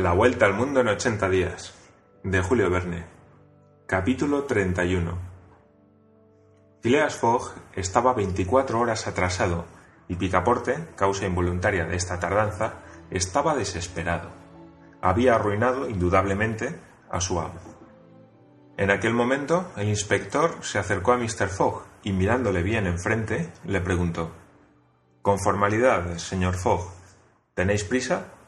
La 0.00 0.14
vuelta 0.14 0.46
al 0.46 0.54
mundo 0.54 0.80
en 0.80 0.88
80 0.88 1.28
días, 1.28 1.74
de 2.24 2.40
Julio 2.40 2.70
Verne. 2.70 3.04
Capítulo 3.86 4.44
31. 4.44 5.18
Phileas 6.80 7.14
Fogg 7.16 7.52
estaba 7.74 8.14
24 8.14 8.80
horas 8.80 9.06
atrasado 9.06 9.66
y 10.08 10.16
Picaporte, 10.16 10.86
causa 10.96 11.26
involuntaria 11.26 11.84
de 11.84 11.96
esta 11.96 12.18
tardanza, 12.18 12.76
estaba 13.10 13.54
desesperado. 13.54 14.30
Había 15.02 15.34
arruinado, 15.34 15.86
indudablemente, 15.86 16.80
a 17.10 17.20
su 17.20 17.38
amo. 17.38 17.60
En 18.78 18.90
aquel 18.90 19.12
momento, 19.12 19.70
el 19.76 19.90
inspector 19.90 20.64
se 20.64 20.78
acercó 20.78 21.12
a 21.12 21.18
Mr. 21.18 21.48
Fogg 21.48 21.84
y 22.04 22.12
mirándole 22.12 22.62
bien 22.62 22.86
enfrente, 22.86 23.52
le 23.66 23.82
preguntó 23.82 24.30
Con 25.20 25.38
formalidad, 25.38 26.16
señor 26.16 26.54
Fogg, 26.54 26.90
¿tenéis 27.52 27.84
prisa? 27.84 28.39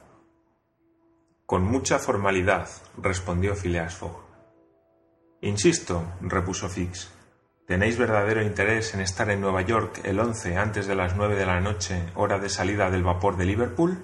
Con 1.53 1.65
mucha 1.65 1.99
formalidad, 1.99 2.67
respondió 2.97 3.55
Phileas 3.55 3.95
Fogg. 3.95 4.25
Insisto, 5.43 6.03
repuso 6.23 6.67
Fix, 6.71 7.13
¿tenéis 7.67 7.99
verdadero 7.99 8.41
interés 8.41 8.95
en 8.95 9.03
estar 9.03 9.29
en 9.29 9.43
Nueva 9.43 9.61
York 9.61 10.01
el 10.05 10.19
11 10.19 10.57
antes 10.57 10.87
de 10.87 10.95
las 10.95 11.15
nueve 11.15 11.37
de 11.37 11.45
la 11.45 11.61
noche, 11.61 12.07
hora 12.15 12.39
de 12.39 12.49
salida 12.49 12.91
del 12.91 13.03
vapor 13.03 13.37
de 13.37 13.45
Liverpool? 13.45 14.03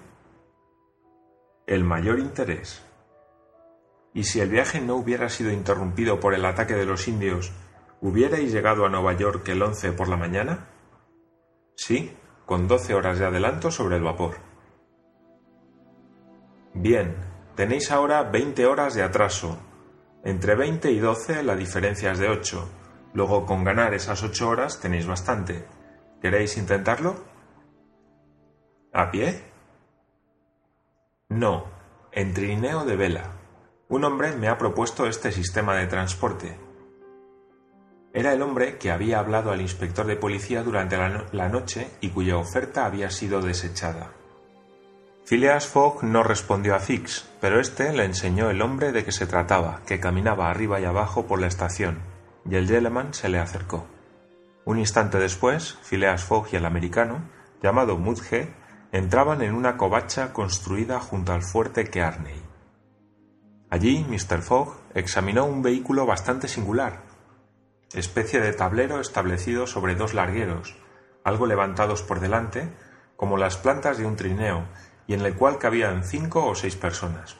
El 1.66 1.84
mayor 1.84 2.18
interés. 2.18 2.84
¿Y 4.12 4.24
si 4.24 4.40
el 4.40 4.50
viaje 4.50 4.82
no 4.82 4.96
hubiera 4.96 5.30
sido 5.30 5.50
interrumpido 5.50 6.20
por 6.20 6.34
el 6.34 6.44
ataque 6.44 6.74
de 6.74 6.84
los 6.84 7.08
indios, 7.08 7.50
hubierais 8.02 8.52
llegado 8.52 8.84
a 8.84 8.90
Nueva 8.90 9.14
York 9.14 9.48
el 9.48 9.62
11 9.62 9.92
por 9.92 10.08
la 10.08 10.18
mañana? 10.18 10.68
Sí, 11.76 12.14
con 12.44 12.68
doce 12.68 12.92
horas 12.92 13.18
de 13.18 13.24
adelanto 13.24 13.70
sobre 13.70 13.96
el 13.96 14.02
vapor. 14.02 14.34
Bien, 16.74 17.37
Tenéis 17.58 17.90
ahora 17.90 18.22
20 18.22 18.66
horas 18.66 18.94
de 18.94 19.02
atraso. 19.02 19.58
Entre 20.22 20.54
20 20.54 20.92
y 20.92 21.00
12 21.00 21.42
la 21.42 21.56
diferencia 21.56 22.12
es 22.12 22.20
de 22.20 22.28
8. 22.28 22.68
Luego 23.14 23.46
con 23.46 23.64
ganar 23.64 23.94
esas 23.94 24.22
8 24.22 24.48
horas 24.48 24.78
tenéis 24.78 25.08
bastante. 25.08 25.66
¿Queréis 26.22 26.56
intentarlo? 26.56 27.16
¿A 28.92 29.10
pie? 29.10 29.42
No, 31.30 31.64
en 32.12 32.32
trineo 32.32 32.84
de 32.84 32.94
vela. 32.94 33.32
Un 33.88 34.04
hombre 34.04 34.36
me 34.36 34.46
ha 34.46 34.56
propuesto 34.56 35.08
este 35.08 35.32
sistema 35.32 35.74
de 35.74 35.88
transporte. 35.88 36.56
Era 38.12 38.34
el 38.34 38.42
hombre 38.42 38.78
que 38.78 38.92
había 38.92 39.18
hablado 39.18 39.50
al 39.50 39.62
inspector 39.62 40.06
de 40.06 40.14
policía 40.14 40.62
durante 40.62 40.96
la, 40.96 41.26
la 41.32 41.48
noche 41.48 41.90
y 42.00 42.10
cuya 42.10 42.36
oferta 42.36 42.86
había 42.86 43.10
sido 43.10 43.40
desechada. 43.40 44.12
Phileas 45.28 45.66
Fogg 45.66 46.04
no 46.04 46.22
respondió 46.22 46.74
a 46.74 46.78
Fix, 46.78 47.28
pero 47.38 47.60
éste 47.60 47.92
le 47.92 48.06
enseñó 48.06 48.48
el 48.48 48.62
hombre 48.62 48.92
de 48.92 49.04
que 49.04 49.12
se 49.12 49.26
trataba, 49.26 49.82
que 49.84 50.00
caminaba 50.00 50.48
arriba 50.48 50.80
y 50.80 50.86
abajo 50.86 51.26
por 51.26 51.38
la 51.38 51.48
estación, 51.48 51.98
y 52.48 52.54
el 52.54 52.66
Gentleman 52.66 53.12
se 53.12 53.28
le 53.28 53.38
acercó. 53.38 53.86
Un 54.64 54.78
instante 54.78 55.18
después, 55.18 55.76
Phileas 55.82 56.24
Fogg 56.24 56.48
y 56.52 56.56
el 56.56 56.64
americano, 56.64 57.28
llamado 57.62 57.98
Mudge, 57.98 58.48
entraban 58.90 59.42
en 59.42 59.54
una 59.54 59.76
covacha 59.76 60.32
construida 60.32 60.98
junto 60.98 61.34
al 61.34 61.42
fuerte 61.42 61.90
Kearney. 61.90 62.42
Allí 63.68 64.06
Mr. 64.08 64.40
Fogg 64.40 64.78
examinó 64.94 65.44
un 65.44 65.60
vehículo 65.60 66.06
bastante 66.06 66.48
singular, 66.48 67.02
especie 67.92 68.40
de 68.40 68.54
tablero 68.54 68.98
establecido 68.98 69.66
sobre 69.66 69.94
dos 69.94 70.14
largueros, 70.14 70.74
algo 71.22 71.44
levantados 71.44 72.00
por 72.00 72.18
delante, 72.18 72.70
como 73.16 73.36
las 73.36 73.58
plantas 73.58 73.98
de 73.98 74.06
un 74.06 74.16
trineo, 74.16 74.64
y 75.08 75.14
en 75.14 75.22
el 75.22 75.34
cual 75.34 75.58
cabían 75.58 76.04
cinco 76.04 76.46
o 76.46 76.54
seis 76.54 76.76
personas. 76.76 77.36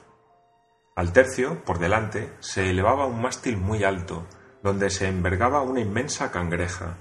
Al 0.96 1.12
tercio, 1.12 1.62
por 1.64 1.78
delante, 1.78 2.32
se 2.40 2.70
elevaba 2.70 3.06
un 3.06 3.22
mástil 3.22 3.56
muy 3.56 3.84
alto, 3.84 4.26
donde 4.64 4.90
se 4.90 5.06
envergaba 5.06 5.62
una 5.62 5.80
inmensa 5.80 6.32
cangreja. 6.32 6.96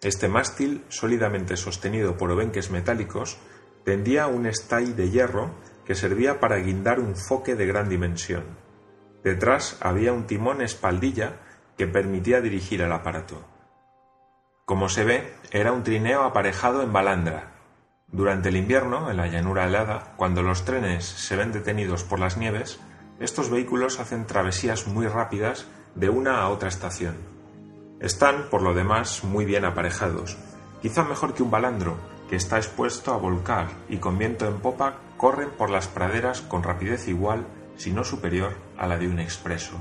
Este 0.00 0.28
mástil, 0.28 0.84
sólidamente 0.88 1.56
sostenido 1.56 2.16
por 2.16 2.30
obenques 2.30 2.70
metálicos, 2.70 3.38
tendía 3.84 4.28
un 4.28 4.46
estay 4.46 4.92
de 4.92 5.10
hierro 5.10 5.50
que 5.84 5.96
servía 5.96 6.38
para 6.38 6.58
guindar 6.58 7.00
un 7.00 7.16
foque 7.16 7.56
de 7.56 7.66
gran 7.66 7.88
dimensión. 7.88 8.44
Detrás 9.24 9.78
había 9.80 10.12
un 10.12 10.26
timón 10.26 10.60
espaldilla 10.60 11.40
que 11.76 11.86
permitía 11.86 12.40
dirigir 12.40 12.82
el 12.82 12.92
aparato. 12.92 13.44
Como 14.66 14.88
se 14.90 15.04
ve, 15.04 15.34
era 15.50 15.72
un 15.72 15.82
trineo 15.82 16.22
aparejado 16.22 16.82
en 16.82 16.92
balandra, 16.92 17.57
durante 18.10 18.48
el 18.48 18.56
invierno, 18.56 19.10
en 19.10 19.18
la 19.18 19.26
llanura 19.26 19.66
helada, 19.66 20.14
cuando 20.16 20.42
los 20.42 20.64
trenes 20.64 21.04
se 21.04 21.36
ven 21.36 21.52
detenidos 21.52 22.04
por 22.04 22.18
las 22.18 22.38
nieves, 22.38 22.80
estos 23.20 23.50
vehículos 23.50 24.00
hacen 24.00 24.26
travesías 24.26 24.86
muy 24.86 25.06
rápidas 25.06 25.66
de 25.94 26.08
una 26.08 26.40
a 26.40 26.48
otra 26.48 26.70
estación. 26.70 27.16
Están, 28.00 28.48
por 28.50 28.62
lo 28.62 28.72
demás, 28.72 29.24
muy 29.24 29.44
bien 29.44 29.66
aparejados, 29.66 30.38
quizá 30.80 31.04
mejor 31.04 31.34
que 31.34 31.42
un 31.42 31.50
balandro, 31.50 31.96
que 32.30 32.36
está 32.36 32.56
expuesto 32.56 33.12
a 33.12 33.18
volcar 33.18 33.68
y 33.90 33.98
con 33.98 34.16
viento 34.16 34.46
en 34.46 34.60
popa 34.60 34.94
corren 35.18 35.50
por 35.50 35.68
las 35.68 35.88
praderas 35.88 36.40
con 36.40 36.62
rapidez 36.62 37.08
igual, 37.08 37.46
si 37.76 37.92
no 37.92 38.04
superior, 38.04 38.56
a 38.78 38.86
la 38.86 38.96
de 38.96 39.08
un 39.08 39.18
expreso. 39.18 39.76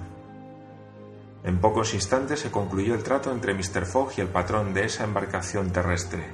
En 1.46 1.60
pocos 1.60 1.94
instantes 1.94 2.42
se 2.42 2.52
concluyó 2.52 2.94
el 2.94 3.04
trato 3.04 3.32
entre 3.32 3.54
Mr. 3.54 3.86
Fogg 3.86 4.12
y 4.18 4.22
el 4.22 4.28
patrón 4.28 4.74
de 4.74 4.86
esa 4.86 5.06
embarcación 5.06 5.72
terrestre, 5.72 6.26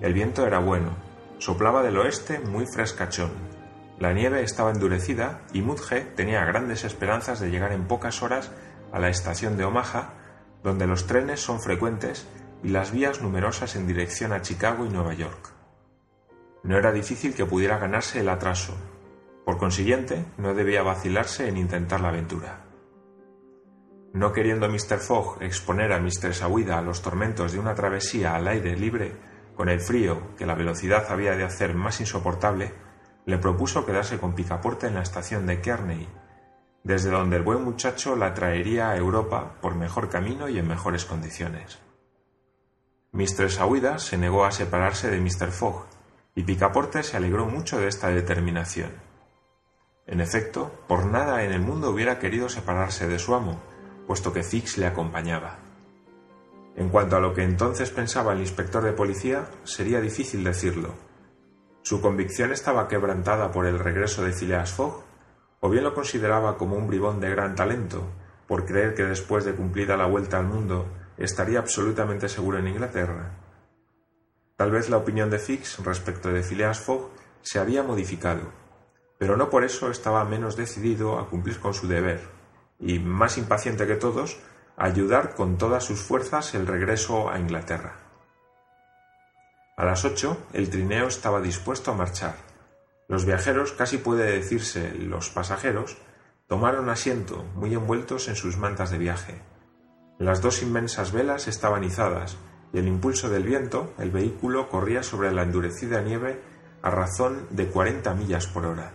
el 0.00 0.12
viento 0.12 0.46
era 0.46 0.58
bueno, 0.58 0.90
soplaba 1.38 1.82
del 1.82 1.96
oeste 1.98 2.38
muy 2.38 2.66
frescachón. 2.66 3.30
La 3.98 4.12
nieve 4.12 4.42
estaba 4.42 4.70
endurecida 4.70 5.42
y 5.52 5.62
Mudge 5.62 6.00
tenía 6.16 6.44
grandes 6.44 6.84
esperanzas 6.84 7.40
de 7.40 7.50
llegar 7.50 7.72
en 7.72 7.86
pocas 7.86 8.22
horas 8.22 8.50
a 8.92 8.98
la 8.98 9.08
estación 9.08 9.56
de 9.56 9.64
Omaha, 9.64 10.14
donde 10.62 10.86
los 10.86 11.06
trenes 11.06 11.40
son 11.40 11.60
frecuentes 11.60 12.26
y 12.62 12.68
las 12.68 12.90
vías 12.90 13.20
numerosas 13.20 13.76
en 13.76 13.86
dirección 13.86 14.32
a 14.32 14.42
Chicago 14.42 14.84
y 14.86 14.88
Nueva 14.88 15.14
York. 15.14 15.50
No 16.62 16.78
era 16.78 16.92
difícil 16.92 17.34
que 17.34 17.44
pudiera 17.44 17.78
ganarse 17.78 18.20
el 18.20 18.28
atraso. 18.28 18.74
Por 19.44 19.58
consiguiente, 19.58 20.24
no 20.38 20.54
debía 20.54 20.82
vacilarse 20.82 21.48
en 21.48 21.58
intentar 21.58 22.00
la 22.00 22.08
aventura. 22.08 22.64
No 24.14 24.32
queriendo 24.32 24.68
Mr. 24.68 24.98
Fogg 24.98 25.42
exponer 25.42 25.92
a 25.92 26.00
Mr. 26.00 26.32
Sawida 26.32 26.78
a 26.78 26.82
los 26.82 27.02
tormentos 27.02 27.52
de 27.52 27.58
una 27.58 27.74
travesía 27.74 28.34
al 28.34 28.48
aire 28.48 28.76
libre, 28.76 29.12
con 29.54 29.68
el 29.68 29.80
frío 29.80 30.34
que 30.36 30.46
la 30.46 30.54
velocidad 30.54 31.06
había 31.10 31.36
de 31.36 31.44
hacer 31.44 31.74
más 31.74 32.00
insoportable, 32.00 32.72
le 33.26 33.38
propuso 33.38 33.86
quedarse 33.86 34.18
con 34.18 34.34
Picaporte 34.34 34.86
en 34.86 34.94
la 34.94 35.02
estación 35.02 35.46
de 35.46 35.60
Kearney, 35.60 36.08
desde 36.82 37.10
donde 37.10 37.36
el 37.36 37.42
buen 37.42 37.64
muchacho 37.64 38.16
la 38.16 38.34
traería 38.34 38.90
a 38.90 38.96
Europa 38.96 39.54
por 39.60 39.74
mejor 39.74 40.10
camino 40.10 40.48
y 40.48 40.58
en 40.58 40.68
mejores 40.68 41.04
condiciones. 41.04 41.78
Mistress 43.12 43.58
Aouida 43.60 43.98
se 43.98 44.18
negó 44.18 44.44
a 44.44 44.50
separarse 44.52 45.10
de 45.10 45.20
Mr. 45.20 45.50
Fogg, 45.50 45.86
y 46.34 46.42
Picaporte 46.42 47.02
se 47.02 47.16
alegró 47.16 47.46
mucho 47.46 47.78
de 47.78 47.88
esta 47.88 48.08
determinación. 48.08 48.90
En 50.06 50.20
efecto, 50.20 50.84
por 50.88 51.06
nada 51.06 51.44
en 51.44 51.52
el 51.52 51.60
mundo 51.60 51.90
hubiera 51.90 52.18
querido 52.18 52.48
separarse 52.48 53.08
de 53.08 53.18
su 53.18 53.34
amo, 53.34 53.62
puesto 54.06 54.32
que 54.32 54.42
Fix 54.42 54.76
le 54.76 54.86
acompañaba. 54.86 55.63
En 56.76 56.88
cuanto 56.88 57.16
a 57.16 57.20
lo 57.20 57.34
que 57.34 57.42
entonces 57.42 57.90
pensaba 57.90 58.32
el 58.32 58.40
inspector 58.40 58.82
de 58.82 58.92
policía, 58.92 59.46
sería 59.62 60.00
difícil 60.00 60.42
decirlo. 60.42 60.94
Su 61.82 62.00
convicción 62.00 62.50
estaba 62.50 62.88
quebrantada 62.88 63.52
por 63.52 63.66
el 63.66 63.78
regreso 63.78 64.24
de 64.24 64.32
Phileas 64.32 64.72
Fogg, 64.72 65.04
o 65.60 65.70
bien 65.70 65.84
lo 65.84 65.94
consideraba 65.94 66.56
como 66.56 66.76
un 66.76 66.88
bribón 66.88 67.20
de 67.20 67.30
gran 67.30 67.54
talento, 67.54 68.02
por 68.46 68.66
creer 68.66 68.94
que 68.94 69.04
después 69.04 69.44
de 69.44 69.54
cumplida 69.54 69.96
la 69.96 70.06
vuelta 70.06 70.38
al 70.38 70.46
mundo 70.46 70.86
estaría 71.16 71.58
absolutamente 71.58 72.28
seguro 72.28 72.58
en 72.58 72.68
Inglaterra. 72.68 73.38
Tal 74.56 74.70
vez 74.70 74.90
la 74.90 74.98
opinión 74.98 75.30
de 75.30 75.38
Fix 75.38 75.78
respecto 75.84 76.32
de 76.32 76.42
Phileas 76.42 76.80
Fogg 76.80 77.10
se 77.42 77.58
había 77.58 77.82
modificado, 77.82 78.42
pero 79.18 79.36
no 79.36 79.50
por 79.50 79.64
eso 79.64 79.90
estaba 79.90 80.24
menos 80.24 80.56
decidido 80.56 81.18
a 81.18 81.28
cumplir 81.28 81.60
con 81.60 81.74
su 81.74 81.86
deber, 81.86 82.20
y, 82.78 82.98
más 82.98 83.38
impaciente 83.38 83.86
que 83.86 83.96
todos, 83.96 84.38
ayudar 84.76 85.34
con 85.34 85.58
todas 85.58 85.84
sus 85.84 86.00
fuerzas 86.00 86.54
el 86.54 86.66
regreso 86.66 87.30
a 87.30 87.38
Inglaterra. 87.38 87.96
A 89.76 89.84
las 89.84 90.04
ocho 90.04 90.38
el 90.52 90.70
trineo 90.70 91.08
estaba 91.08 91.40
dispuesto 91.40 91.90
a 91.90 91.94
marchar. 91.94 92.36
Los 93.08 93.24
viajeros, 93.24 93.72
casi 93.72 93.98
puede 93.98 94.30
decirse 94.30 94.94
los 94.94 95.30
pasajeros, 95.30 95.96
tomaron 96.48 96.88
asiento, 96.88 97.44
muy 97.54 97.74
envueltos 97.74 98.28
en 98.28 98.36
sus 98.36 98.56
mantas 98.56 98.90
de 98.90 98.98
viaje. 98.98 99.40
Las 100.18 100.40
dos 100.40 100.62
inmensas 100.62 101.12
velas 101.12 101.48
estaban 101.48 101.84
izadas, 101.84 102.36
y 102.72 102.78
el 102.78 102.88
impulso 102.88 103.28
del 103.28 103.44
viento, 103.44 103.92
el 103.98 104.10
vehículo 104.10 104.68
corría 104.68 105.02
sobre 105.02 105.32
la 105.32 105.42
endurecida 105.42 106.00
nieve 106.02 106.40
a 106.82 106.90
razón 106.90 107.46
de 107.50 107.66
cuarenta 107.66 108.14
millas 108.14 108.46
por 108.46 108.66
hora. 108.66 108.92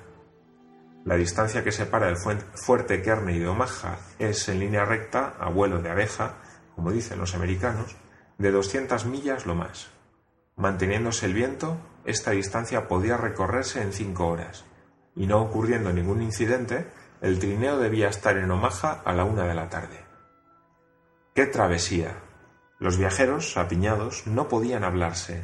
La 1.05 1.15
distancia 1.15 1.63
que 1.63 1.71
separa 1.71 2.09
el 2.09 2.17
fuerte 2.17 3.01
Kearney 3.01 3.39
de 3.39 3.47
Omaha 3.47 3.97
es 4.19 4.47
en 4.49 4.59
línea 4.59 4.85
recta, 4.85 5.35
a 5.39 5.49
vuelo 5.49 5.81
de 5.81 5.89
abeja, 5.89 6.35
como 6.75 6.91
dicen 6.91 7.19
los 7.19 7.35
americanos, 7.35 7.95
de 8.37 8.51
200 8.51 9.05
millas 9.05 9.45
lo 9.45 9.55
más. 9.55 9.89
Manteniéndose 10.55 11.25
el 11.25 11.33
viento, 11.33 11.77
esta 12.05 12.31
distancia 12.31 12.87
podía 12.87 13.17
recorrerse 13.17 13.81
en 13.81 13.93
cinco 13.93 14.27
horas, 14.27 14.65
y 15.15 15.25
no 15.25 15.41
ocurriendo 15.41 15.93
ningún 15.93 16.21
incidente, 16.21 16.87
el 17.21 17.39
trineo 17.39 17.77
debía 17.77 18.09
estar 18.09 18.37
en 18.37 18.51
Omaha 18.51 19.01
a 19.03 19.13
la 19.13 19.23
una 19.23 19.45
de 19.45 19.55
la 19.55 19.69
tarde. 19.69 20.05
¡Qué 21.33 21.45
travesía! 21.45 22.17
Los 22.79 22.97
viajeros, 22.97 23.57
apiñados, 23.57 24.27
no 24.27 24.47
podían 24.47 24.83
hablarse. 24.83 25.43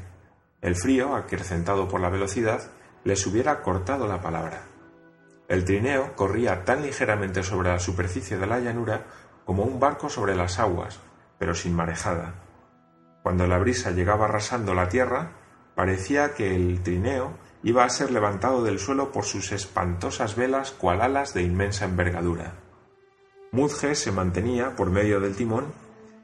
El 0.61 0.75
frío, 0.75 1.15
acrecentado 1.15 1.87
por 1.87 1.99
la 2.01 2.09
velocidad, 2.09 2.61
les 3.03 3.25
hubiera 3.27 3.61
cortado 3.61 4.07
la 4.07 4.21
palabra. 4.21 4.74
El 5.47 5.63
trineo 5.63 6.15
corría 6.15 6.65
tan 6.65 6.81
ligeramente 6.81 7.43
sobre 7.43 7.69
la 7.69 7.79
superficie 7.79 8.37
de 8.37 8.47
la 8.47 8.59
llanura 8.59 9.05
como 9.45 9.63
un 9.63 9.79
barco 9.79 10.09
sobre 10.09 10.35
las 10.35 10.59
aguas, 10.59 10.99
pero 11.37 11.53
sin 11.53 11.75
marejada. 11.75 12.35
Cuando 13.21 13.47
la 13.47 13.59
brisa 13.59 13.91
llegaba 13.91 14.25
arrasando 14.25 14.73
la 14.73 14.89
tierra, 14.89 15.31
parecía 15.75 16.33
que 16.33 16.55
el 16.55 16.81
trineo 16.81 17.33
iba 17.63 17.83
a 17.83 17.89
ser 17.89 18.11
levantado 18.11 18.63
del 18.63 18.79
suelo 18.79 19.11
por 19.11 19.25
sus 19.25 19.51
espantosas 19.51 20.35
velas 20.35 20.71
cual 20.71 21.01
alas 21.01 21.33
de 21.33 21.43
inmensa 21.43 21.85
envergadura. 21.85 22.53
Mudge 23.51 23.95
se 23.95 24.11
mantenía, 24.11 24.75
por 24.75 24.89
medio 24.89 25.19
del 25.19 25.35
timón, 25.35 25.73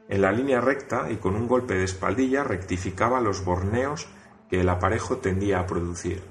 en 0.08 0.20
la 0.20 0.32
línea 0.32 0.60
recta 0.60 1.10
y 1.10 1.16
con 1.16 1.34
un 1.34 1.48
golpe 1.48 1.74
de 1.74 1.84
espaldilla 1.84 2.44
rectificaba 2.44 3.20
los 3.20 3.44
borneos 3.44 4.06
que 4.50 4.60
el 4.60 4.68
aparejo 4.68 5.18
tendía 5.18 5.60
a 5.60 5.66
producir. 5.66 6.22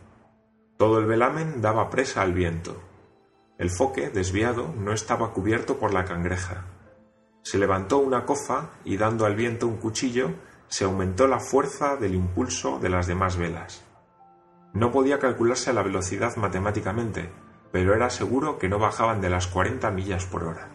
Todo 0.81 0.98
el 0.98 1.06
velamen 1.06 1.62
daba 1.62 1.92
presa 1.92 2.24
al 2.24 2.33
viento. 2.33 2.75
El 3.60 3.69
foque, 3.69 4.10
desviado, 4.10 4.74
no 4.75 4.94
estaba 4.94 5.31
cubierto 5.31 5.78
por 5.78 5.94
la 5.94 6.06
cangreja. 6.06 6.66
Se 7.44 7.60
levantó 7.60 8.00
una 8.00 8.25
cofa 8.25 8.72
y 8.83 8.98
dando 8.98 9.28
al 9.28 9.36
viento 9.36 9.68
un 9.68 9.78
cuchillo, 9.78 10.31
se 10.69 10.86
aumentó 10.86 11.28
la 11.28 11.39
fuerza 11.39 11.98
del 11.98 12.16
impulso 12.16 12.80
de 12.80 12.89
las 12.89 13.06
demás 13.06 13.38
velas. 13.38 13.86
No 14.74 14.92
podía 14.92 15.19
calcularse 15.19 15.72
la 15.72 15.83
velocidad 15.83 16.36
matemáticamente, 16.38 17.30
pero 17.72 17.94
era 17.94 18.10
seguro 18.10 18.57
que 18.57 18.68
no 18.68 18.80
bajaban 18.80 19.22
de 19.22 19.30
las 19.30 19.45
40 19.45 19.92
millas 19.92 20.25
por 20.25 20.45
hora. 20.45 20.69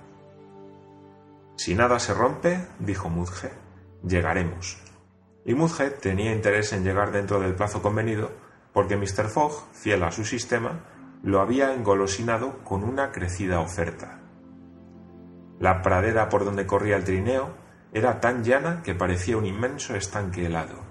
Si 1.56 1.74
nada 1.74 1.98
se 1.98 2.14
rompe, 2.14 2.64
dijo 2.78 3.10
Mudge, 3.10 3.50
llegaremos. 4.06 4.78
Y 5.44 5.54
Mudge 5.54 5.90
tenía 6.00 6.32
interés 6.32 6.72
en 6.72 6.84
llegar 6.84 7.10
dentro 7.10 7.40
del 7.40 7.56
plazo 7.56 7.82
convenido, 7.82 8.45
porque 8.76 8.98
Mr. 8.98 9.30
Fogg, 9.30 9.72
fiel 9.72 10.02
a 10.02 10.12
su 10.12 10.26
sistema, 10.26 10.84
lo 11.22 11.40
había 11.40 11.72
engolosinado 11.72 12.62
con 12.62 12.84
una 12.84 13.10
crecida 13.10 13.60
oferta. 13.60 14.20
La 15.58 15.80
pradera 15.80 16.28
por 16.28 16.44
donde 16.44 16.66
corría 16.66 16.96
el 16.96 17.04
trineo 17.04 17.54
era 17.94 18.20
tan 18.20 18.44
llana 18.44 18.82
que 18.82 18.94
parecía 18.94 19.38
un 19.38 19.46
inmenso 19.46 19.96
estanque 19.96 20.44
helado. 20.44 20.84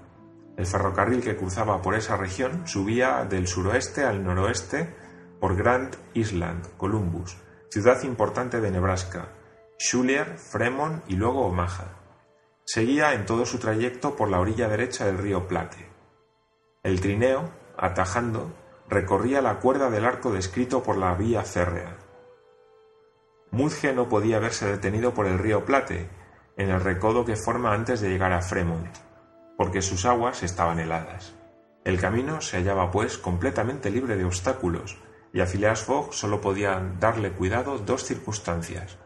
El 0.56 0.66
ferrocarril 0.66 1.22
que 1.22 1.36
cruzaba 1.36 1.80
por 1.80 1.94
esa 1.94 2.16
región 2.16 2.66
subía 2.66 3.24
del 3.24 3.46
suroeste 3.46 4.02
al 4.02 4.24
noroeste 4.24 4.92
por 5.40 5.54
Grand 5.54 5.94
Island, 6.12 6.66
Columbus, 6.78 7.36
ciudad 7.70 8.02
importante 8.02 8.60
de 8.60 8.72
Nebraska, 8.72 9.28
Schuller, 9.78 10.38
Fremont 10.38 11.04
y 11.06 11.14
luego 11.14 11.46
Omaha. 11.46 12.00
Seguía 12.64 13.14
en 13.14 13.26
todo 13.26 13.46
su 13.46 13.60
trayecto 13.60 14.16
por 14.16 14.28
la 14.28 14.40
orilla 14.40 14.66
derecha 14.66 15.06
del 15.06 15.18
río 15.18 15.46
Platte. 15.46 15.88
El 16.82 17.00
trineo, 17.00 17.48
atajando, 17.78 18.52
recorría 18.88 19.42
la 19.42 19.58
cuerda 19.60 19.90
del 19.90 20.04
arco 20.04 20.32
descrito 20.32 20.82
por 20.82 20.96
la 20.96 21.14
vía 21.14 21.42
férrea. 21.42 21.96
Mudge 23.50 23.92
no 23.94 24.08
podía 24.08 24.36
haberse 24.36 24.66
detenido 24.66 25.14
por 25.14 25.26
el 25.26 25.38
río 25.38 25.64
Platte, 25.64 26.08
en 26.56 26.70
el 26.70 26.80
recodo 26.80 27.24
que 27.24 27.36
forma 27.36 27.72
antes 27.72 28.00
de 28.00 28.08
llegar 28.08 28.32
a 28.32 28.42
Fremont, 28.42 28.96
porque 29.56 29.82
sus 29.82 30.04
aguas 30.04 30.42
estaban 30.42 30.78
heladas. 30.78 31.34
El 31.84 32.00
camino 32.00 32.40
se 32.40 32.56
hallaba, 32.56 32.90
pues, 32.90 33.18
completamente 33.18 33.90
libre 33.90 34.16
de 34.16 34.24
obstáculos, 34.24 34.98
y 35.32 35.40
a 35.40 35.46
Phileas 35.46 35.82
Fogg 35.82 36.14
solo 36.14 36.40
podían 36.40 36.98
darle 36.98 37.32
cuidado 37.32 37.78
dos 37.78 38.04
circunstancias, 38.04 38.98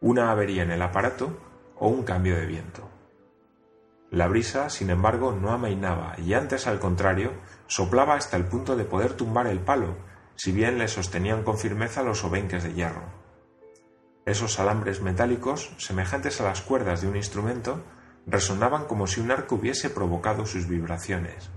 una 0.00 0.30
avería 0.30 0.62
en 0.62 0.70
el 0.70 0.82
aparato 0.82 1.36
o 1.76 1.88
un 1.88 2.02
cambio 2.02 2.36
de 2.36 2.46
viento. 2.46 2.93
La 4.14 4.28
brisa, 4.28 4.70
sin 4.70 4.90
embargo, 4.90 5.32
no 5.32 5.50
amainaba 5.50 6.14
y 6.18 6.34
antes, 6.34 6.68
al 6.68 6.78
contrario, 6.78 7.32
soplaba 7.66 8.14
hasta 8.14 8.36
el 8.36 8.44
punto 8.44 8.76
de 8.76 8.84
poder 8.84 9.14
tumbar 9.14 9.48
el 9.48 9.58
palo, 9.58 9.96
si 10.36 10.52
bien 10.52 10.78
le 10.78 10.86
sostenían 10.86 11.42
con 11.42 11.58
firmeza 11.58 12.04
los 12.04 12.22
obenques 12.22 12.62
de 12.62 12.74
hierro. 12.74 13.02
Esos 14.24 14.60
alambres 14.60 15.02
metálicos, 15.02 15.74
semejantes 15.78 16.40
a 16.40 16.44
las 16.44 16.60
cuerdas 16.60 17.00
de 17.00 17.08
un 17.08 17.16
instrumento, 17.16 17.82
resonaban 18.24 18.84
como 18.84 19.08
si 19.08 19.20
un 19.20 19.32
arco 19.32 19.56
hubiese 19.56 19.90
provocado 19.90 20.46
sus 20.46 20.68
vibraciones. 20.68 21.50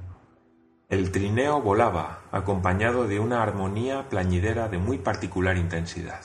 El 0.89 1.11
trineo 1.11 1.61
volaba, 1.61 2.23
acompañado 2.31 3.07
de 3.07 3.19
una 3.19 3.43
armonía 3.43 4.09
plañidera 4.09 4.67
de 4.67 4.79
muy 4.79 4.97
particular 4.97 5.57
intensidad. 5.57 6.21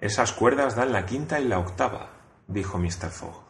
Esas 0.00 0.32
cuerdas 0.32 0.74
dan 0.74 0.90
la 0.90 1.06
quinta 1.06 1.38
y 1.38 1.46
la 1.46 1.60
octava, 1.60 2.10
dijo 2.48 2.76
Mr. 2.76 3.10
Fogg. 3.10 3.47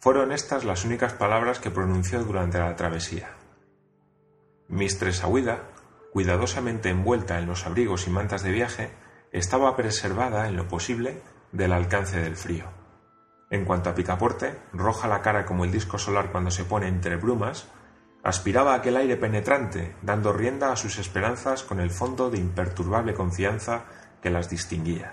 Fueron 0.00 0.32
estas 0.32 0.64
las 0.64 0.86
únicas 0.86 1.12
palabras 1.12 1.58
que 1.58 1.70
pronunció 1.70 2.24
durante 2.24 2.58
la 2.58 2.74
travesía. 2.74 3.34
Mistress 4.66 5.22
Aouida, 5.22 5.64
cuidadosamente 6.10 6.88
envuelta 6.88 7.38
en 7.38 7.46
los 7.46 7.66
abrigos 7.66 8.06
y 8.06 8.10
mantas 8.10 8.42
de 8.42 8.50
viaje, 8.50 8.90
estaba 9.30 9.76
preservada 9.76 10.48
en 10.48 10.56
lo 10.56 10.66
posible 10.68 11.20
del 11.52 11.74
alcance 11.74 12.18
del 12.18 12.36
frío. 12.36 12.64
En 13.50 13.66
cuanto 13.66 13.90
a 13.90 13.94
Picaporte, 13.94 14.58
roja 14.72 15.06
la 15.06 15.20
cara 15.20 15.44
como 15.44 15.66
el 15.66 15.70
disco 15.70 15.98
solar 15.98 16.32
cuando 16.32 16.50
se 16.50 16.64
pone 16.64 16.88
entre 16.88 17.16
brumas, 17.16 17.66
aspiraba 18.22 18.72
aquel 18.72 18.96
aire 18.96 19.18
penetrante, 19.18 19.96
dando 20.00 20.32
rienda 20.32 20.72
a 20.72 20.76
sus 20.76 20.98
esperanzas 20.98 21.62
con 21.62 21.78
el 21.78 21.90
fondo 21.90 22.30
de 22.30 22.38
imperturbable 22.38 23.12
confianza 23.12 23.84
que 24.22 24.30
las 24.30 24.48
distinguía. 24.48 25.12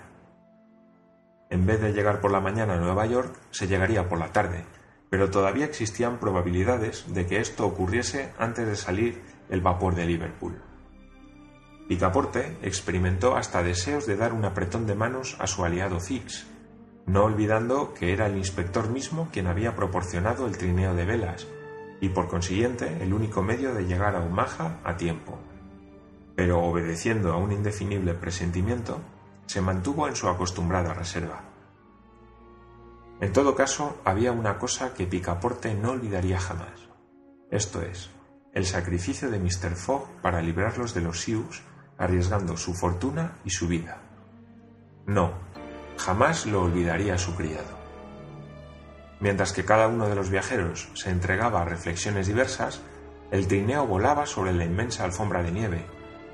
En 1.50 1.66
vez 1.66 1.78
de 1.82 1.92
llegar 1.92 2.22
por 2.22 2.30
la 2.30 2.40
mañana 2.40 2.74
a 2.74 2.78
Nueva 2.78 3.04
York, 3.04 3.34
se 3.50 3.66
llegaría 3.66 4.08
por 4.08 4.18
la 4.18 4.32
tarde, 4.32 4.64
pero 5.10 5.30
todavía 5.30 5.64
existían 5.64 6.18
probabilidades 6.18 7.04
de 7.12 7.26
que 7.26 7.40
esto 7.40 7.66
ocurriese 7.66 8.32
antes 8.38 8.66
de 8.66 8.76
salir 8.76 9.22
el 9.48 9.60
vapor 9.60 9.94
de 9.94 10.06
Liverpool. 10.06 10.60
Picaporte 11.88 12.56
experimentó 12.62 13.36
hasta 13.36 13.62
deseos 13.62 14.06
de 14.06 14.16
dar 14.16 14.34
un 14.34 14.44
apretón 14.44 14.86
de 14.86 14.94
manos 14.94 15.36
a 15.38 15.46
su 15.46 15.64
aliado 15.64 16.00
Fix, 16.00 16.46
no 17.06 17.24
olvidando 17.24 17.94
que 17.94 18.12
era 18.12 18.26
el 18.26 18.36
inspector 18.36 18.90
mismo 18.90 19.28
quien 19.32 19.46
había 19.46 19.74
proporcionado 19.74 20.46
el 20.46 20.58
trineo 20.58 20.94
de 20.94 21.06
velas 21.06 21.46
y 22.00 22.10
por 22.10 22.28
consiguiente 22.28 22.98
el 23.00 23.14
único 23.14 23.42
medio 23.42 23.72
de 23.72 23.86
llegar 23.86 24.14
a 24.14 24.20
Omaha 24.20 24.80
a 24.84 24.96
tiempo. 24.96 25.38
Pero 26.36 26.62
obedeciendo 26.62 27.32
a 27.32 27.38
un 27.38 27.52
indefinible 27.52 28.12
presentimiento, 28.14 29.00
se 29.46 29.62
mantuvo 29.62 30.06
en 30.06 30.14
su 30.14 30.28
acostumbrada 30.28 30.92
reserva. 30.92 31.47
En 33.20 33.32
todo 33.32 33.54
caso, 33.54 34.00
había 34.04 34.32
una 34.32 34.58
cosa 34.58 34.94
que 34.94 35.06
Picaporte 35.06 35.74
no 35.74 35.90
olvidaría 35.90 36.38
jamás. 36.38 36.88
Esto 37.50 37.82
es, 37.82 38.10
el 38.54 38.64
sacrificio 38.64 39.30
de 39.30 39.40
Mr. 39.40 39.74
Fogg 39.74 40.06
para 40.22 40.40
librarlos 40.40 40.94
de 40.94 41.00
los 41.00 41.20
Sioux 41.20 41.62
arriesgando 41.98 42.56
su 42.56 42.74
fortuna 42.74 43.38
y 43.44 43.50
su 43.50 43.66
vida. 43.66 44.00
No, 45.06 45.32
jamás 45.96 46.46
lo 46.46 46.62
olvidaría 46.62 47.18
su 47.18 47.34
criado. 47.34 47.76
Mientras 49.20 49.52
que 49.52 49.64
cada 49.64 49.88
uno 49.88 50.08
de 50.08 50.14
los 50.14 50.30
viajeros 50.30 50.88
se 50.94 51.10
entregaba 51.10 51.62
a 51.62 51.64
reflexiones 51.64 52.28
diversas, 52.28 52.82
el 53.32 53.48
trineo 53.48 53.84
volaba 53.84 54.26
sobre 54.26 54.52
la 54.52 54.64
inmensa 54.64 55.04
alfombra 55.04 55.42
de 55.42 55.50
nieve, 55.50 55.86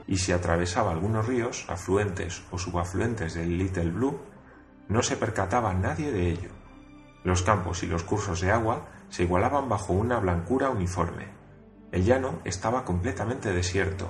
y 0.06 0.18
si 0.18 0.32
atravesaba 0.32 0.92
algunos 0.92 1.26
ríos, 1.26 1.64
afluentes 1.68 2.42
o 2.50 2.58
subafluentes 2.58 3.34
del 3.34 3.56
Little 3.56 3.90
Blue, 3.90 4.20
no 4.88 5.02
se 5.02 5.16
percataba 5.16 5.72
nadie 5.72 6.12
de 6.12 6.28
ello. 6.28 6.63
Los 7.24 7.42
campos 7.42 7.82
y 7.82 7.86
los 7.86 8.04
cursos 8.04 8.42
de 8.42 8.52
agua 8.52 8.86
se 9.08 9.22
igualaban 9.22 9.68
bajo 9.68 9.94
una 9.94 10.20
blancura 10.20 10.68
uniforme. 10.68 11.28
El 11.90 12.04
llano 12.04 12.40
estaba 12.44 12.84
completamente 12.84 13.52
desierto, 13.52 14.08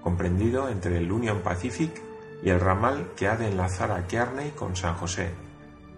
comprendido 0.00 0.68
entre 0.68 0.98
el 0.98 1.10
Union 1.10 1.40
Pacific 1.40 2.00
y 2.42 2.50
el 2.50 2.60
ramal 2.60 3.12
que 3.16 3.28
ha 3.28 3.36
de 3.36 3.48
enlazar 3.48 3.90
a 3.90 4.06
Kearney 4.06 4.52
con 4.52 4.76
San 4.76 4.94
José. 4.94 5.34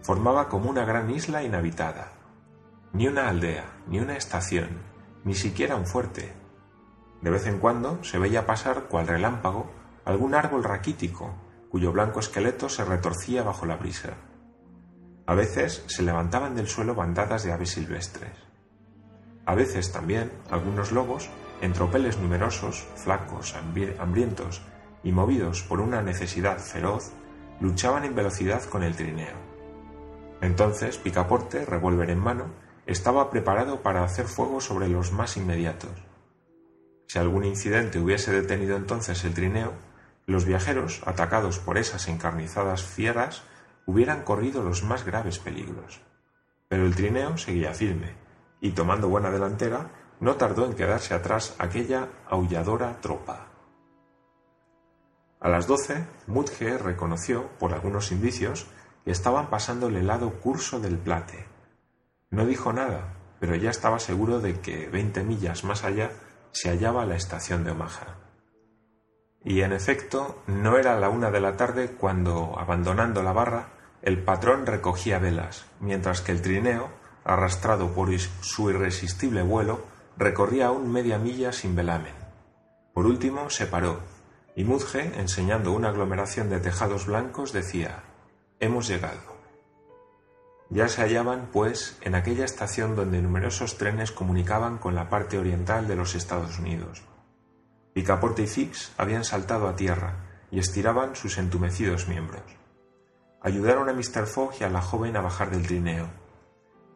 Formaba 0.03 0.49
como 0.49 0.71
una 0.71 0.85
gran 0.85 1.11
isla 1.11 1.43
inhabitada. 1.43 2.13
Ni 2.93 3.09
una 3.09 3.29
aldea, 3.29 3.65
ni 3.89 3.99
una 3.99 4.17
estación, 4.17 4.69
ni 5.25 5.35
siquiera 5.35 5.77
un 5.77 5.87
fuerte. 5.87 6.33
De 7.21 7.31
vez 7.31 7.47
en 7.47 7.59
cuando 7.59 8.03
se 8.05 8.19
veía 8.19 8.47
pasar, 8.47 8.85
cual 8.85 9.07
relámpago, 9.07 9.71
algún 10.05 10.35
árbol 10.35 10.65
raquítico, 10.65 11.35
cuyo 11.71 11.93
blanco 11.93 12.21
esqueleto 12.21 12.69
se 12.69 12.85
retorcía 12.85 13.43
bajo 13.43 13.67
la 13.67 13.77
brisa. 13.77 14.15
A 15.27 15.35
veces 15.35 15.83
se 15.87 16.03
levantaban 16.03 16.55
del 16.55 16.69
suelo 16.69 16.95
bandadas 16.95 17.45
de 17.45 17.53
aves 17.53 17.71
silvestres. 17.71 18.33
A 19.47 19.55
veces 19.55 19.93
también 19.93 20.31
algunos 20.51 20.93
lobos 20.93 21.31
en 21.61 21.73
tropeles 21.73 22.19
numerosos, 22.19 22.87
flacos, 22.97 23.55
hambrientos 23.55 24.63
y 25.03 25.13
movidos 25.13 25.63
por 25.63 25.81
una 25.81 26.03
necesidad 26.03 26.59
feroz, 26.59 27.13
luchaban 27.61 28.05
en 28.05 28.15
velocidad 28.15 28.63
con 28.65 28.83
el 28.83 28.97
trineo. 28.97 29.37
Entonces 30.41 30.99
Picaporte, 30.99 31.65
revólver 31.65 32.11
en 32.11 32.19
mano, 32.19 32.47
estaba 32.87 33.31
preparado 33.31 33.81
para 33.81 34.05
hacer 34.05 34.27
fuego 34.27 34.61
sobre 34.61 34.89
los 34.89 35.13
más 35.13 35.37
inmediatos. 35.37 36.05
Si 37.07 37.19
algún 37.19 37.45
incidente 37.45 37.99
hubiese 37.99 38.33
detenido 38.33 38.77
entonces 38.77 39.25
el 39.25 39.35
trineo, 39.35 39.73
los 40.27 40.45
viajeros, 40.45 41.03
atacados 41.07 41.59
por 41.59 41.79
esas 41.79 42.09
encarnizadas 42.09 42.83
fieras, 42.83 43.43
hubieran 43.87 44.23
corrido 44.23 44.63
los 44.63 44.83
más 44.83 45.05
graves 45.05 45.39
peligros. 45.39 46.01
Pero 46.69 46.87
el 46.87 46.95
trineo 46.95 47.37
seguía 47.37 47.75
firme, 47.75 48.15
y 48.61 48.71
tomando 48.73 49.09
buena 49.09 49.31
delantera, 49.31 49.91
no 50.21 50.37
tardó 50.37 50.67
en 50.67 50.75
quedarse 50.75 51.15
atrás 51.15 51.55
aquella 51.59 52.09
aulladora 52.29 53.01
tropa. 53.01 53.49
A 55.41 55.49
las 55.49 55.67
doce, 55.67 56.07
Mudge 56.27 56.79
reconoció, 56.79 57.51
por 57.59 57.75
algunos 57.75 58.11
indicios, 58.13 58.67
que 59.05 59.11
estaban 59.11 59.51
pasando 59.51 59.89
el 59.89 59.97
helado 59.97 60.41
curso 60.41 60.81
del 60.81 60.97
Plate. 60.97 61.47
No 62.31 62.47
dijo 62.47 62.73
nada, 62.73 63.15
pero 63.41 63.55
ya 63.55 63.69
estaba 63.69 63.99
seguro 63.99 64.41
de 64.41 64.61
que 64.61 64.89
veinte 64.89 65.23
millas 65.23 65.65
más 65.65 65.85
allá 65.85 66.11
se 66.53 66.71
hallaba 66.71 67.05
la 67.05 67.17
estación 67.17 67.65
de 67.65 67.73
Omaha. 67.73 68.17
Y 69.45 69.61
en 69.61 69.73
efecto, 69.73 70.43
no 70.47 70.79
era 70.79 70.99
la 70.99 71.11
una 71.11 71.31
de 71.31 71.41
la 71.41 71.57
tarde 71.57 71.91
cuando, 71.91 72.59
abandonando 72.59 73.23
la 73.23 73.33
barra, 73.33 73.69
el 74.01 74.23
patrón 74.23 74.65
recogía 74.65 75.19
velas, 75.19 75.67
mientras 75.81 76.23
que 76.23 76.33
el 76.33 76.41
trineo, 76.41 76.89
arrastrado 77.25 77.93
por 77.93 78.09
su 78.19 78.71
irresistible 78.71 79.43
vuelo, 79.43 79.85
recorría 80.17 80.69
aún 80.69 80.91
media 80.91 81.19
milla 81.19 81.53
sin 81.53 81.77
velamen. 81.77 82.15
Por 82.95 83.07
último 83.07 83.51
se 83.51 83.67
paró, 83.67 84.01
y 84.57 84.65
Mudge, 84.65 85.19
enseñando 85.19 85.73
una 85.73 85.89
aglomeración 85.89 86.49
de 86.49 86.61
tejados 86.61 87.07
blancos, 87.07 87.53
decía 87.53 88.05
Hemos 88.61 88.89
llegado. 88.89 89.35
Ya 90.71 90.89
se 90.89 91.03
hallaban, 91.03 91.49
pues, 91.53 91.99
en 92.01 92.15
aquella 92.15 92.45
estación 92.45 92.97
donde 92.97 93.21
numerosos 93.21 93.77
trenes 93.77 94.13
comunicaban 94.13 94.79
con 94.79 94.95
la 94.95 95.11
parte 95.11 95.39
oriental 95.39 95.87
de 95.87 95.97
los 95.97 96.15
Estados 96.15 96.59
Unidos. 96.59 97.03
Picaporte 97.95 98.43
y 98.43 98.49
Fix 98.49 98.93
habían 98.99 99.23
saltado 99.23 99.69
a 99.69 99.77
tierra 99.77 100.17
y 100.51 100.59
estiraban 100.59 101.15
sus 101.15 101.39
entumecidos 101.39 102.09
miembros. 102.09 102.43
Ayudaron 103.41 103.89
a 103.89 103.93
Mr. 103.93 104.27
Fogg 104.27 104.55
y 104.61 104.65
a 104.65 104.69
la 104.69 104.83
joven 104.83 105.17
a 105.17 105.21
bajar 105.21 105.53
del 105.53 105.65
trineo. 105.65 106.09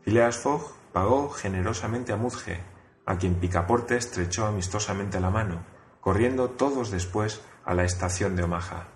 Phileas 0.03 0.37
Fogg 0.37 0.75
pagó 0.93 1.31
generosamente 1.31 2.13
a 2.13 2.17
Mudge, 2.17 2.61
a 3.07 3.17
quien 3.17 3.37
Picaporte 3.37 3.97
estrechó 3.97 4.47
amistosamente 4.47 5.21
la 5.21 5.31
mano, 5.31 5.65
corriendo 6.01 6.51
todos 6.51 6.91
después 6.91 7.43
a 7.65 7.75
la 7.75 7.85
estación 7.85 8.35
de 8.35 8.43
Omaha. 8.43 8.89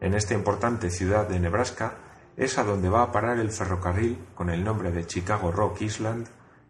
En 0.00 0.12
esta 0.12 0.34
importante 0.34 0.90
ciudad 0.90 1.28
de 1.28 1.38
Nebraska 1.38 1.98
es 2.36 2.58
a 2.58 2.64
donde 2.64 2.88
va 2.88 3.02
a 3.02 3.12
parar 3.12 3.38
el 3.38 3.52
ferrocarril 3.52 4.18
con 4.34 4.50
el 4.50 4.64
nombre 4.64 4.90
de 4.90 5.06
Chicago 5.06 5.52
Rock 5.52 5.82
Island, 5.82 6.26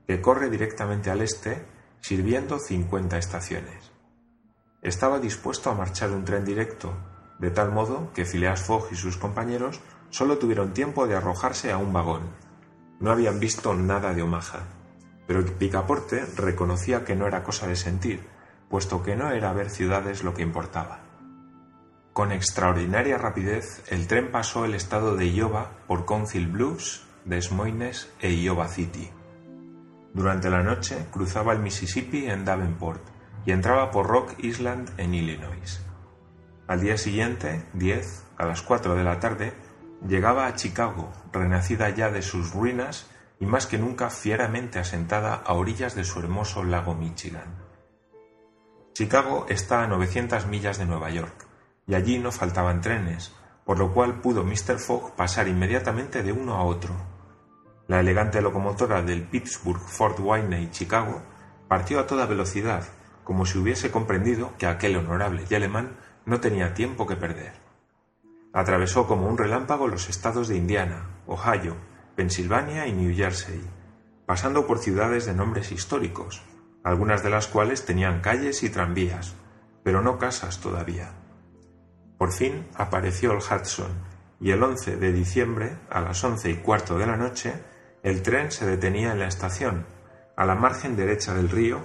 que 0.07 0.21
corre 0.21 0.51
directamente 0.51 1.11
al 1.11 1.23
este, 1.23 1.65
sirviendo 2.01 2.59
50 2.59 3.17
estaciones. 3.17 3.96
Estaba 4.87 5.19
dispuesto 5.19 5.69
a 5.69 5.75
marchar 5.75 6.13
un 6.13 6.25
tren 6.25 6.45
directo, 6.45 6.95
de 7.41 7.51
tal 7.51 7.73
modo 7.73 8.13
que 8.15 8.25
Phileas 8.25 8.63
Fogg 8.63 8.87
y 8.93 8.95
sus 8.95 9.17
compañeros 9.17 9.81
solo 10.11 10.39
tuvieron 10.39 10.75
tiempo 10.75 11.09
de 11.09 11.17
arrojarse 11.17 11.73
a 11.73 11.77
un 11.77 11.93
vagón. 11.93 12.23
No 13.01 13.11
habían 13.11 13.41
visto 13.41 13.75
nada 13.75 14.15
de 14.15 14.23
Omaha, 14.23 14.61
pero 15.27 15.45
Picaporte 15.45 16.25
reconocía 16.37 17.05
que 17.05 17.17
no 17.17 17.27
era 17.27 17.43
cosa 17.43 17.67
de 17.67 17.75
sentir, 17.75 18.29
puesto 18.71 19.03
que 19.03 19.17
no 19.17 19.33
era 19.33 19.53
ver 19.53 19.71
ciudades 19.71 20.23
lo 20.23 20.35
que 20.35 20.43
importaba. 20.43 21.01
Con 22.13 22.31
extraordinaria 22.31 23.19
rapidez, 23.19 23.83
el 23.89 24.07
tren 24.07 24.31
pasó 24.31 24.67
el 24.67 24.75
estado 24.77 25.17
de 25.17 25.33
Iowa 25.33 25.73
por 25.89 26.07
Council 26.07 26.47
Bluffs, 26.47 27.05
Des 27.25 27.51
Moines 27.51 28.09
e 28.21 28.31
Iowa 28.31 28.69
City. 28.69 29.11
Durante 30.15 30.49
la 30.49 30.63
noche 30.63 31.07
cruzaba 31.11 31.55
el 31.55 31.59
Mississippi 31.59 32.27
en 32.27 32.45
Davenport 32.45 33.16
y 33.47 33.53
entraba 33.53 33.91
por 33.91 34.09
Rock 34.09 34.35
Island 34.39 34.91
en 34.99 35.15
Illinois. 35.15 35.81
Al 36.67 36.81
día 36.81 36.99
siguiente, 36.99 37.65
10, 37.75 38.25
a 38.37 38.45
las 38.45 38.61
4 38.61 38.97
de 38.97 39.05
la 39.05 39.21
tarde, 39.21 39.55
llegaba 40.07 40.47
a 40.47 40.57
Chicago, 40.57 41.13
renacida 41.33 41.89
ya 41.91 42.11
de 42.11 42.23
sus 42.23 42.53
ruinas 42.53 43.07
y 43.39 43.47
más 43.47 43.67
que 43.67 43.79
nunca 43.79 44.11
fieramente 44.11 44.81
asentada 44.81 45.35
a 45.35 45.55
orillas 45.55 45.95
de 45.95 46.05
su 46.05 46.19
hermoso 46.19 46.65
lago 46.65 46.95
Michigan. 46.95 47.65
Chicago 48.95 49.47
está 49.49 49.85
a 49.85 49.87
900 49.87 50.47
millas 50.47 50.79
de 50.79 50.87
Nueva 50.87 51.11
York 51.11 51.47
y 51.87 51.95
allí 51.95 52.19
no 52.19 52.33
faltaban 52.33 52.81
trenes, 52.81 53.33
por 53.65 53.79
lo 53.79 53.93
cual 53.93 54.21
pudo 54.21 54.43
Mr. 54.43 54.79
Fogg 54.79 55.15
pasar 55.15 55.47
inmediatamente 55.47 56.23
de 56.23 56.33
uno 56.33 56.55
a 56.55 56.65
otro. 56.65 56.95
La 57.87 58.01
elegante 58.01 58.43
locomotora 58.43 59.03
del 59.03 59.23
Pittsburgh 59.23 59.81
Fort 59.81 60.19
Wayne 60.19 60.71
Chicago 60.71 61.23
partió 61.69 62.01
a 62.01 62.07
toda 62.07 62.27
velocidad, 62.27 62.85
como 63.27 63.45
si 63.45 63.59
hubiese 63.59 63.91
comprendido 63.91 64.53
que 64.57 64.69
aquel 64.69 64.95
honorable 64.95 65.45
y 65.51 65.55
alemán 65.57 65.97
no 66.27 66.39
tenía 66.39 66.75
tiempo 66.75 67.09
que 67.09 67.17
perder. 67.17 67.55
Atravesó 68.53 69.09
como 69.09 69.27
un 69.27 69.37
relámpago 69.37 69.89
los 69.89 70.09
estados 70.09 70.47
de 70.47 70.57
Indiana, 70.57 71.09
Ohio, 71.27 71.77
Pensilvania 72.15 72.87
y 72.87 72.93
New 72.93 73.13
Jersey, 73.17 73.61
pasando 74.27 74.69
por 74.69 74.79
ciudades 74.79 75.27
de 75.27 75.35
nombres 75.35 75.73
históricos, 75.73 76.41
algunas 76.85 77.25
de 77.25 77.31
las 77.31 77.49
cuales 77.49 77.85
tenían 77.85 78.21
calles 78.21 78.63
y 78.63 78.71
tranvías, 78.71 79.35
pero 79.83 80.03
no 80.03 80.19
casas 80.19 80.61
todavía. 80.61 81.11
Por 82.19 82.31
fin 82.31 82.69
apareció 82.77 83.33
el 83.33 83.39
Hudson, 83.39 83.91
y 84.39 84.53
el 84.53 84.63
11 84.63 84.99
de 84.99 85.13
diciembre, 85.13 85.79
a 85.91 86.01
las 86.01 86.23
once 86.23 86.49
y 86.49 86.55
cuarto 86.59 86.97
de 86.97 87.07
la 87.09 87.17
noche, 87.17 87.55
el 88.05 88.23
tren 88.23 88.53
se 88.53 88.67
detenía 88.67 89.11
en 89.11 89.19
la 89.19 89.27
estación, 89.27 89.85
a 90.37 90.47
la 90.47 90.55
margen 90.55 90.95
derecha 90.95 91.35
del 91.35 91.49
río, 91.49 91.81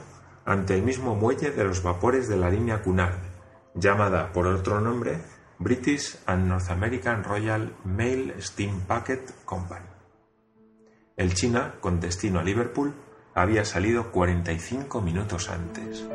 ante 0.45 0.75
el 0.75 0.83
mismo 0.83 1.15
muelle 1.15 1.51
de 1.51 1.63
los 1.63 1.83
vapores 1.83 2.27
de 2.27 2.37
la 2.37 2.49
línea 2.49 2.81
Cunard, 2.81 3.19
llamada 3.75 4.31
por 4.31 4.47
otro 4.47 4.81
nombre 4.81 5.19
British 5.59 6.17
and 6.25 6.47
North 6.47 6.69
American 6.71 7.23
Royal 7.23 7.75
Mail 7.83 8.33
Steam 8.39 8.81
Packet 8.81 9.45
Company. 9.45 9.85
El 11.17 11.33
China, 11.33 11.75
con 11.79 11.99
destino 11.99 12.39
a 12.39 12.43
Liverpool, 12.43 12.93
había 13.35 13.63
salido 13.63 14.11
45 14.11 15.01
minutos 15.01 15.49
antes. 15.49 16.05